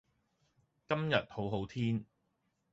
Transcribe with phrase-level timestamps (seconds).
[0.89, 2.03] 今日好好天